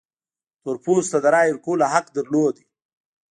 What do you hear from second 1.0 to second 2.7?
ته د رایې ورکولو حق درلود.